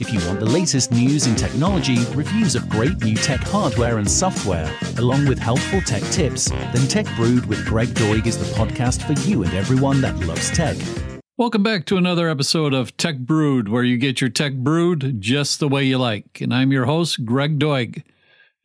If 0.00 0.12
you 0.12 0.18
want 0.26 0.40
the 0.40 0.46
latest 0.46 0.90
news 0.90 1.28
in 1.28 1.36
technology, 1.36 1.98
reviews 2.16 2.56
of 2.56 2.68
great 2.68 3.00
new 3.04 3.14
tech 3.14 3.38
hardware 3.40 3.98
and 3.98 4.10
software, 4.10 4.68
along 4.98 5.28
with 5.28 5.38
helpful 5.38 5.80
tech 5.82 6.02
tips, 6.10 6.50
then 6.50 6.88
Tech 6.88 7.06
Brood 7.14 7.46
with 7.46 7.64
Greg 7.64 7.90
Doig 7.90 8.26
is 8.26 8.36
the 8.36 8.56
podcast 8.56 9.06
for 9.06 9.12
you 9.28 9.44
and 9.44 9.54
everyone 9.54 10.00
that 10.00 10.18
loves 10.26 10.50
tech. 10.50 10.76
Welcome 11.36 11.62
back 11.62 11.84
to 11.86 11.96
another 11.96 12.28
episode 12.28 12.74
of 12.74 12.96
Tech 12.96 13.18
Brood, 13.18 13.68
where 13.68 13.84
you 13.84 13.96
get 13.96 14.20
your 14.20 14.30
tech 14.30 14.54
brewed 14.54 15.20
just 15.20 15.60
the 15.60 15.68
way 15.68 15.84
you 15.84 15.98
like. 15.98 16.40
And 16.40 16.52
I'm 16.52 16.72
your 16.72 16.86
host, 16.86 17.24
Greg 17.24 17.60
Doig. 17.60 18.02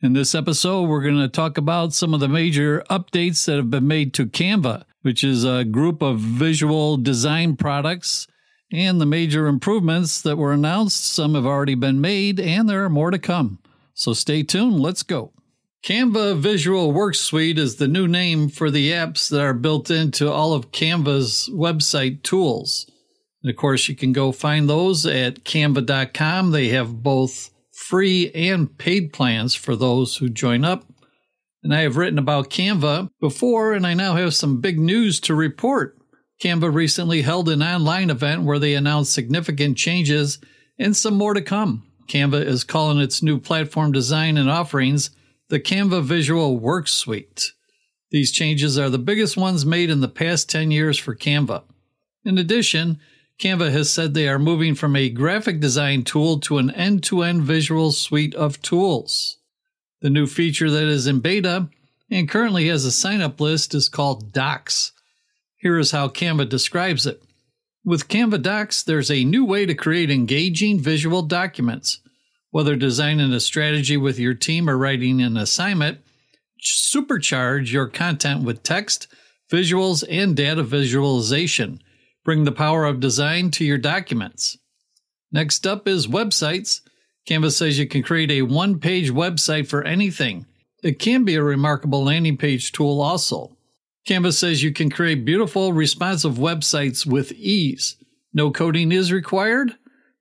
In 0.02 0.14
this 0.14 0.34
episode, 0.34 0.88
we're 0.88 1.02
going 1.02 1.20
to 1.20 1.28
talk 1.28 1.56
about 1.56 1.92
some 1.92 2.12
of 2.12 2.18
the 2.18 2.28
major 2.28 2.82
updates 2.90 3.44
that 3.44 3.54
have 3.54 3.70
been 3.70 3.86
made 3.86 4.14
to 4.14 4.26
Canva, 4.26 4.82
which 5.02 5.22
is 5.22 5.44
a 5.44 5.64
group 5.64 6.02
of 6.02 6.18
visual 6.18 6.96
design 6.96 7.54
products 7.54 8.26
and 8.72 9.00
the 9.00 9.06
major 9.06 9.46
improvements 9.46 10.20
that 10.22 10.38
were 10.38 10.52
announced. 10.52 11.04
Some 11.04 11.34
have 11.34 11.46
already 11.46 11.74
been 11.74 12.00
made, 12.00 12.38
and 12.38 12.68
there 12.68 12.84
are 12.84 12.90
more 12.90 13.10
to 13.10 13.18
come. 13.18 13.58
So 13.94 14.12
stay 14.12 14.42
tuned. 14.42 14.80
Let's 14.80 15.02
go. 15.02 15.32
Canva 15.84 16.38
Visual 16.38 16.92
Work 16.92 17.14
Suite 17.14 17.58
is 17.58 17.76
the 17.76 17.88
new 17.88 18.06
name 18.06 18.48
for 18.48 18.70
the 18.70 18.90
apps 18.90 19.30
that 19.30 19.40
are 19.40 19.54
built 19.54 19.90
into 19.90 20.30
all 20.30 20.52
of 20.52 20.72
Canva's 20.72 21.48
website 21.52 22.22
tools. 22.22 22.90
And 23.42 23.50
of 23.50 23.56
course, 23.56 23.88
you 23.88 23.96
can 23.96 24.12
go 24.12 24.32
find 24.32 24.68
those 24.68 25.06
at 25.06 25.44
canva.com. 25.44 26.50
They 26.50 26.68
have 26.68 27.02
both 27.02 27.50
free 27.72 28.30
and 28.32 28.76
paid 28.76 29.12
plans 29.12 29.54
for 29.54 29.74
those 29.74 30.16
who 30.16 30.28
join 30.28 30.64
up. 30.64 30.84
And 31.62 31.74
I 31.74 31.80
have 31.80 31.96
written 31.96 32.18
about 32.18 32.50
Canva 32.50 33.10
before, 33.20 33.72
and 33.72 33.86
I 33.86 33.94
now 33.94 34.16
have 34.16 34.34
some 34.34 34.60
big 34.60 34.78
news 34.78 35.18
to 35.20 35.34
report. 35.34 35.99
Canva 36.40 36.72
recently 36.72 37.22
held 37.22 37.48
an 37.48 37.62
online 37.62 38.08
event 38.08 38.42
where 38.42 38.58
they 38.58 38.74
announced 38.74 39.12
significant 39.12 39.76
changes 39.76 40.38
and 40.78 40.96
some 40.96 41.14
more 41.14 41.34
to 41.34 41.42
come. 41.42 41.84
Canva 42.08 42.44
is 42.44 42.64
calling 42.64 42.98
its 42.98 43.22
new 43.22 43.38
platform 43.38 43.92
design 43.92 44.38
and 44.38 44.50
offerings 44.50 45.10
the 45.48 45.60
Canva 45.60 46.02
Visual 46.02 46.58
Work 46.58 46.88
Suite. 46.88 47.52
These 48.10 48.32
changes 48.32 48.78
are 48.78 48.88
the 48.88 48.98
biggest 48.98 49.36
ones 49.36 49.66
made 49.66 49.90
in 49.90 50.00
the 50.00 50.08
past 50.08 50.48
10 50.48 50.70
years 50.70 50.98
for 50.98 51.14
Canva. 51.14 51.62
In 52.24 52.38
addition, 52.38 52.98
Canva 53.38 53.70
has 53.70 53.90
said 53.90 54.14
they 54.14 54.28
are 54.28 54.38
moving 54.38 54.74
from 54.74 54.96
a 54.96 55.08
graphic 55.08 55.60
design 55.60 56.04
tool 56.04 56.40
to 56.40 56.58
an 56.58 56.70
end 56.70 57.02
to 57.04 57.22
end 57.22 57.42
visual 57.42 57.92
suite 57.92 58.34
of 58.34 58.60
tools. 58.62 59.36
The 60.00 60.10
new 60.10 60.26
feature 60.26 60.70
that 60.70 60.84
is 60.84 61.06
in 61.06 61.20
beta 61.20 61.68
and 62.10 62.28
currently 62.28 62.68
has 62.68 62.84
a 62.84 62.92
sign 62.92 63.20
up 63.20 63.40
list 63.40 63.74
is 63.74 63.88
called 63.88 64.32
Docs. 64.32 64.92
Here 65.60 65.78
is 65.78 65.90
how 65.90 66.08
Canva 66.08 66.48
describes 66.48 67.06
it. 67.06 67.22
With 67.84 68.08
Canva 68.08 68.40
Docs, 68.40 68.82
there's 68.82 69.10
a 69.10 69.24
new 69.24 69.44
way 69.44 69.66
to 69.66 69.74
create 69.74 70.10
engaging 70.10 70.80
visual 70.80 71.20
documents. 71.20 72.00
Whether 72.50 72.76
designing 72.76 73.30
a 73.32 73.40
strategy 73.40 73.98
with 73.98 74.18
your 74.18 74.32
team 74.32 74.70
or 74.70 74.78
writing 74.78 75.20
an 75.20 75.36
assignment, 75.36 75.98
supercharge 76.62 77.70
your 77.70 77.88
content 77.88 78.42
with 78.42 78.62
text, 78.62 79.06
visuals, 79.52 80.02
and 80.08 80.34
data 80.34 80.62
visualization. 80.62 81.82
Bring 82.24 82.44
the 82.44 82.52
power 82.52 82.86
of 82.86 82.98
design 82.98 83.50
to 83.52 83.64
your 83.64 83.78
documents. 83.78 84.56
Next 85.30 85.66
up 85.66 85.86
is 85.86 86.06
websites. 86.06 86.80
Canva 87.28 87.52
says 87.52 87.78
you 87.78 87.86
can 87.86 88.02
create 88.02 88.30
a 88.30 88.42
one 88.42 88.80
page 88.80 89.10
website 89.10 89.68
for 89.68 89.84
anything. 89.84 90.46
It 90.82 90.98
can 90.98 91.24
be 91.24 91.34
a 91.34 91.42
remarkable 91.42 92.02
landing 92.02 92.38
page 92.38 92.72
tool 92.72 93.02
also. 93.02 93.58
Canva 94.08 94.32
says 94.32 94.62
you 94.62 94.72
can 94.72 94.90
create 94.90 95.24
beautiful, 95.24 95.72
responsive 95.72 96.34
websites 96.34 97.04
with 97.06 97.32
ease. 97.32 97.96
No 98.32 98.50
coding 98.50 98.92
is 98.92 99.12
required. 99.12 99.74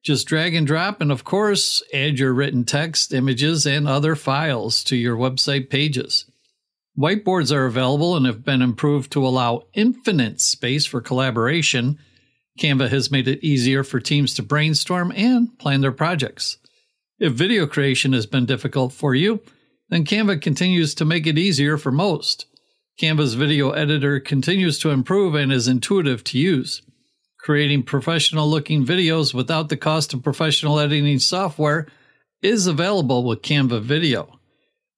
Just 0.03 0.27
drag 0.27 0.55
and 0.55 0.65
drop, 0.65 1.01
and 1.01 1.11
of 1.11 1.23
course, 1.23 1.83
add 1.93 2.19
your 2.19 2.33
written 2.33 2.63
text, 2.63 3.13
images, 3.13 3.65
and 3.65 3.87
other 3.87 4.15
files 4.15 4.83
to 4.85 4.95
your 4.95 5.17
website 5.17 5.69
pages. 5.69 6.25
Whiteboards 6.97 7.53
are 7.53 7.65
available 7.65 8.15
and 8.15 8.25
have 8.25 8.43
been 8.43 8.61
improved 8.61 9.11
to 9.13 9.25
allow 9.25 9.63
infinite 9.73 10.41
space 10.41 10.85
for 10.85 11.01
collaboration. 11.01 11.97
Canva 12.59 12.89
has 12.89 13.11
made 13.11 13.27
it 13.27 13.43
easier 13.43 13.83
for 13.83 13.99
teams 13.99 14.33
to 14.33 14.43
brainstorm 14.43 15.13
and 15.15 15.57
plan 15.59 15.81
their 15.81 15.91
projects. 15.91 16.57
If 17.19 17.33
video 17.33 17.67
creation 17.67 18.13
has 18.13 18.25
been 18.25 18.45
difficult 18.45 18.93
for 18.93 19.15
you, 19.15 19.41
then 19.89 20.05
Canva 20.05 20.41
continues 20.41 20.93
to 20.95 21.05
make 21.05 21.27
it 21.27 21.37
easier 21.37 21.77
for 21.77 21.91
most. 21.91 22.45
Canva's 22.99 23.35
video 23.35 23.69
editor 23.71 24.19
continues 24.19 24.77
to 24.79 24.89
improve 24.89 25.33
and 25.33 25.53
is 25.53 25.69
intuitive 25.69 26.21
to 26.25 26.37
use. 26.37 26.81
Creating 27.39 27.81
professional 27.81 28.49
looking 28.49 28.85
videos 28.85 29.33
without 29.33 29.69
the 29.69 29.77
cost 29.77 30.13
of 30.13 30.21
professional 30.21 30.81
editing 30.81 31.17
software 31.19 31.87
is 32.41 32.67
available 32.67 33.23
with 33.23 33.41
Canva 33.41 33.81
Video. 33.81 34.37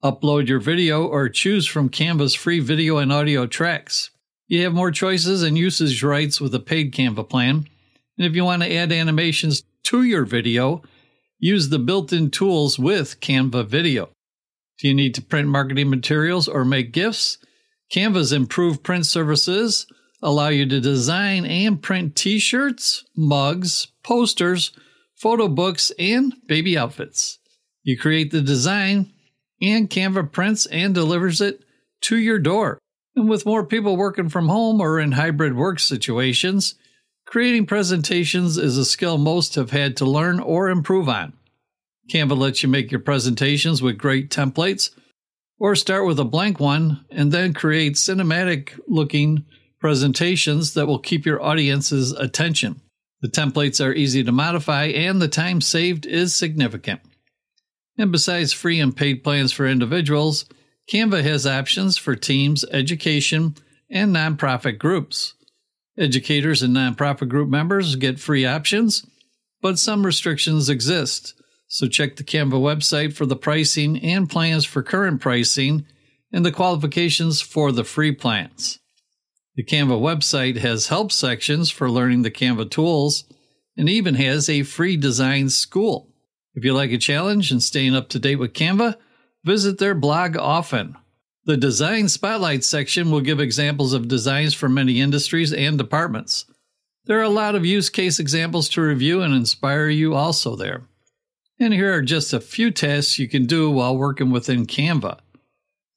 Upload 0.04 0.48
your 0.48 0.60
video 0.60 1.06
or 1.06 1.30
choose 1.30 1.68
from 1.68 1.90
Canva's 1.90 2.34
free 2.34 2.60
video 2.60 2.98
and 2.98 3.14
audio 3.14 3.46
tracks. 3.46 4.10
You 4.48 4.64
have 4.64 4.74
more 4.74 4.90
choices 4.90 5.44
and 5.44 5.56
usage 5.56 6.02
rights 6.02 6.42
with 6.42 6.56
a 6.56 6.60
paid 6.60 6.96
Canva 6.96 7.30
plan. 7.30 7.68
And 8.18 8.26
if 8.26 8.34
you 8.34 8.44
want 8.44 8.64
to 8.64 8.74
add 8.74 8.92
animations 8.92 9.62
to 9.84 10.02
your 10.02 10.26
video, 10.26 10.82
use 11.38 11.70
the 11.70 11.78
built 11.78 12.12
in 12.12 12.32
tools 12.32 12.80
with 12.80 13.20
Canva 13.20 13.68
Video. 13.68 14.10
Do 14.80 14.88
you 14.88 14.96
need 14.96 15.14
to 15.14 15.22
print 15.22 15.50
marketing 15.50 15.92
materials 15.92 16.48
or 16.48 16.66
make 16.66 16.94
gifts? 16.94 17.38
Canva's 17.92 18.32
improved 18.32 18.84
print 18.84 19.06
services 19.06 19.86
allow 20.22 20.48
you 20.48 20.66
to 20.66 20.80
design 20.80 21.46
and 21.46 21.82
print 21.82 22.16
t 22.16 22.40
shirts, 22.40 23.04
mugs, 23.16 23.88
posters, 24.04 24.72
photo 25.16 25.48
books, 25.48 25.92
and 26.00 26.34
baby 26.48 26.78
outfits. 26.78 27.40
You 27.84 27.98
create 27.98 28.32
the 28.32 28.42
design, 28.42 29.12
and 29.62 29.90
Canva 29.90 30.32
prints 30.32 30.66
and 30.68 30.94
delivers 30.94 31.42
it 31.42 31.64
to 32.02 32.18
your 32.18 32.40
door. 32.40 32.80
And 33.16 33.30
with 33.30 33.46
more 33.46 33.66
people 33.66 33.98
working 33.98 34.30
from 34.30 34.48
home 34.48 34.80
or 34.80 35.00
in 35.00 35.14
hybrid 35.14 35.56
work 35.56 35.80
situations, 35.80 36.76
creating 37.26 37.66
presentations 37.66 38.58
is 38.58 38.78
a 38.78 38.86
skill 38.86 39.18
most 39.18 39.56
have 39.56 39.72
had 39.72 39.98
to 39.98 40.06
learn 40.06 40.40
or 40.40 40.70
improve 40.70 41.10
on. 41.10 41.34
Canva 42.12 42.38
lets 42.38 42.64
you 42.64 42.70
make 42.70 42.92
your 42.92 43.02
presentations 43.02 43.82
with 43.82 43.98
great 43.98 44.30
templates 44.30 44.92
or 45.62 45.76
start 45.76 46.08
with 46.08 46.20
a 46.20 46.26
blank 46.26 46.60
one 46.60 47.06
and 47.12 47.32
then 47.32 47.54
create 47.54 47.94
cinematic 47.94 48.80
looking 48.88 49.46
presentations 49.80 50.74
that 50.74 50.88
will 50.88 50.98
keep 50.98 51.24
your 51.24 51.40
audience's 51.40 52.12
attention. 52.14 52.82
The 53.22 53.28
templates 53.28 53.84
are 53.84 53.94
easy 53.94 54.24
to 54.24 54.32
modify 54.32 54.86
and 54.86 55.22
the 55.22 55.28
time 55.28 55.62
saved 55.62 56.08
is 56.08 56.36
significant. 56.36 57.02
And 57.96 58.12
besides 58.12 58.52
free 58.52 58.80
and 58.80 58.98
paid 58.98 59.24
plans 59.24 59.52
for 59.52 59.68
individuals, 59.68 60.46
Canva 60.92 61.22
has 61.22 61.46
options 61.46 61.96
for 61.96 62.16
teams, 62.16 62.66
education, 62.72 63.54
and 63.88 64.16
nonprofit 64.16 64.80
groups. 64.80 65.36
Educators 65.96 66.64
and 66.64 66.76
nonprofit 66.76 67.30
group 67.30 67.50
members 67.50 67.96
get 67.98 68.20
free 68.20 68.48
options, 68.48 69.06
but 69.62 69.78
some 69.78 70.08
restrictions 70.08 70.70
exist. 70.70 71.36
So 71.74 71.88
check 71.88 72.18
the 72.18 72.26
Canva 72.26 72.60
website 72.60 73.14
for 73.14 73.26
the 73.26 73.38
pricing 73.38 73.98
and 74.04 74.30
plans 74.30 74.66
for 74.66 74.84
current 74.84 75.22
pricing 75.22 75.86
and 76.30 76.46
the 76.46 76.52
qualifications 76.52 77.40
for 77.40 77.72
the 77.72 77.86
free 77.86 78.12
plans. 78.12 78.80
The 79.56 79.64
Canva 79.64 79.98
website 80.02 80.58
has 80.58 80.88
help 80.88 81.14
sections 81.14 81.70
for 81.70 81.90
learning 81.90 82.24
the 82.24 82.30
Canva 82.30 82.70
tools 82.72 83.24
and 83.78 83.88
even 83.88 84.16
has 84.16 84.50
a 84.50 84.64
free 84.64 84.98
design 84.98 85.48
school. 85.48 86.10
If 86.56 86.66
you 86.66 86.74
like 86.74 86.92
a 86.92 86.98
challenge 86.98 87.52
and 87.52 87.64
staying 87.64 87.96
up 87.96 88.10
to 88.10 88.20
date 88.20 88.36
with 88.36 88.52
Canva, 88.52 88.98
visit 89.46 89.78
their 89.78 89.96
blog 89.96 90.36
often. 90.36 90.98
The 91.46 91.56
Design 91.56 92.10
Spotlight 92.10 92.66
section 92.66 93.12
will 93.12 93.22
give 93.22 93.40
examples 93.40 93.94
of 93.94 94.10
designs 94.10 94.54
for 94.54 94.68
many 94.68 95.00
industries 95.00 95.54
and 95.54 95.78
departments. 95.78 96.44
There 97.06 97.20
are 97.20 97.24
a 97.24 97.30
lot 97.30 97.56
of 97.56 97.66
use 97.66 97.90
case 97.90 98.20
examples 98.20 98.68
to 98.70 98.82
review 98.82 99.22
and 99.22 99.34
inspire 99.34 99.88
you 99.88 100.16
also 100.16 100.58
there. 100.58 100.84
And 101.62 101.76
here 101.76 101.94
are 101.94 102.02
just 102.02 102.34
a 102.34 102.40
few 102.40 102.72
tasks 102.72 103.20
you 103.20 103.28
can 103.28 103.46
do 103.46 103.70
while 103.70 103.96
working 103.96 104.32
within 104.32 104.66
Canva. 104.66 105.20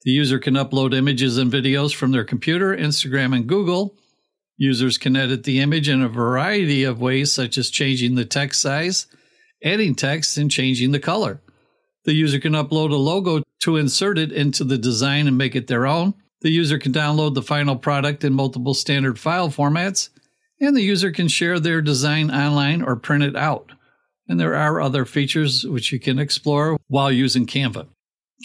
The 0.03 0.11
user 0.11 0.37
can 0.37 0.53
upload 0.53 0.93
images 0.93 1.39
and 1.39 1.51
videos 1.51 1.91
from 1.91 2.11
their 2.11 2.23
computer, 2.23 2.77
Instagram, 2.77 3.35
and 3.35 3.47
Google. 3.47 3.97
Users 4.57 4.99
can 4.99 5.15
edit 5.15 5.43
the 5.43 5.59
image 5.61 5.89
in 5.89 6.03
a 6.03 6.07
variety 6.07 6.83
of 6.83 7.01
ways, 7.01 7.31
such 7.31 7.57
as 7.57 7.71
changing 7.71 8.13
the 8.13 8.25
text 8.25 8.61
size, 8.61 9.07
adding 9.63 9.95
text, 9.95 10.37
and 10.37 10.51
changing 10.51 10.91
the 10.91 10.99
color. 10.99 11.41
The 12.03 12.13
user 12.13 12.39
can 12.39 12.53
upload 12.53 12.91
a 12.91 12.97
logo 12.97 13.41
to 13.61 13.77
insert 13.77 14.19
it 14.19 14.31
into 14.31 14.63
the 14.63 14.77
design 14.77 15.27
and 15.27 15.35
make 15.35 15.55
it 15.55 15.65
their 15.65 15.87
own. 15.87 16.13
The 16.41 16.51
user 16.51 16.77
can 16.77 16.93
download 16.93 17.33
the 17.33 17.41
final 17.41 17.75
product 17.75 18.23
in 18.23 18.35
multiple 18.35 18.75
standard 18.75 19.17
file 19.17 19.49
formats, 19.49 20.09
and 20.61 20.77
the 20.77 20.83
user 20.83 21.11
can 21.11 21.27
share 21.27 21.59
their 21.59 21.81
design 21.81 22.29
online 22.29 22.83
or 22.83 22.95
print 22.95 23.23
it 23.23 23.35
out 23.35 23.71
and 24.27 24.39
there 24.39 24.55
are 24.55 24.81
other 24.81 25.05
features 25.05 25.65
which 25.65 25.91
you 25.91 25.99
can 25.99 26.19
explore 26.19 26.77
while 26.87 27.11
using 27.11 27.45
Canva. 27.45 27.87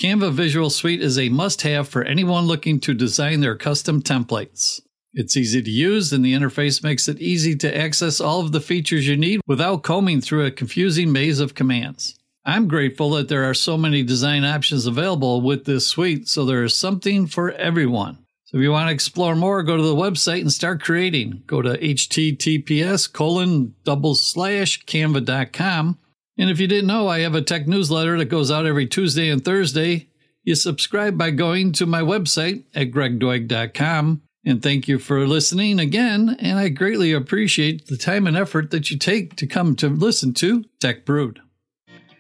Canva 0.01 0.33
Visual 0.33 0.71
Suite 0.71 1.03
is 1.03 1.19
a 1.19 1.29
must 1.29 1.63
have 1.63 1.89
for 1.89 2.05
anyone 2.05 2.45
looking 2.45 2.79
to 2.81 2.95
design 2.95 3.41
their 3.41 3.57
custom 3.57 4.03
templates. 4.03 4.81
It's 5.13 5.37
easy 5.37 5.61
to 5.61 5.71
use, 5.71 6.13
and 6.13 6.25
the 6.25 6.35
interface 6.35 6.85
makes 6.85 7.09
it 7.09 7.21
easy 7.21 7.57
to 7.57 7.77
access 7.77 8.21
all 8.21 8.41
of 8.41 8.53
the 8.53 8.61
features 8.61 9.09
you 9.09 9.17
need 9.17 9.41
without 9.47 9.83
combing 9.83 10.21
through 10.21 10.47
a 10.47 10.53
confusing 10.53 11.11
maze 11.11 11.41
of 11.41 11.57
commands. 11.57 12.17
I'm 12.45 12.69
grateful 12.69 13.11
that 13.11 13.29
there 13.29 13.45
are 13.45 13.55
so 13.55 13.77
many 13.77 14.03
design 14.03 14.45
options 14.45 14.87
available 14.87 15.41
with 15.41 15.65
this 15.65 15.89
suite, 15.89 16.29
so 16.29 16.45
there 16.45 16.63
is 16.63 16.75
something 16.75 17.27
for 17.27 17.51
everyone. 17.53 18.19
So 18.51 18.59
if 18.59 18.63
you 18.63 18.73
want 18.73 18.89
to 18.89 18.93
explore 18.93 19.37
more, 19.37 19.63
go 19.63 19.77
to 19.77 19.83
the 19.83 19.95
website 19.95 20.41
and 20.41 20.53
start 20.53 20.83
creating. 20.83 21.45
Go 21.47 21.63
to 21.63 21.79
https 21.79 23.13
colon 23.13 23.77
double 23.85 24.17
slash 24.17 24.85
canva.com. 24.87 25.99
And 26.37 26.51
if 26.51 26.59
you 26.59 26.67
didn't 26.67 26.89
know, 26.89 27.07
I 27.07 27.21
have 27.21 27.37
a 27.37 27.43
tech 27.43 27.69
newsletter 27.69 28.19
that 28.19 28.25
goes 28.25 28.51
out 28.51 28.67
every 28.67 28.87
Tuesday 28.87 29.29
and 29.29 29.45
Thursday. 29.45 30.09
You 30.43 30.57
subscribe 30.57 31.17
by 31.17 31.31
going 31.31 31.71
to 31.75 31.87
my 31.87 32.01
website 32.01 32.65
at 32.75 32.91
gregdoig.com. 32.91 34.23
And 34.45 34.61
thank 34.61 34.89
you 34.89 34.99
for 34.99 35.29
listening 35.29 35.79
again. 35.79 36.37
And 36.41 36.59
I 36.59 36.71
greatly 36.71 37.13
appreciate 37.13 37.87
the 37.87 37.97
time 37.97 38.27
and 38.27 38.37
effort 38.37 38.73
that 38.73 38.91
you 38.91 38.99
take 38.99 39.37
to 39.37 39.47
come 39.47 39.77
to 39.77 39.89
listen 39.89 40.35
to 40.35 40.65
Tech 40.81 41.05
Brood. 41.05 41.41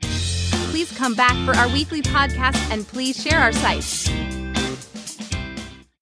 Please 0.01 0.97
come 0.97 1.15
back 1.15 1.35
for 1.45 1.59
our 1.59 1.69
weekly 1.73 2.03
podcast 2.03 2.71
and 2.71 2.87
please 2.87 3.21
share 3.21 3.41
our 3.41 3.53
site. 3.53 4.40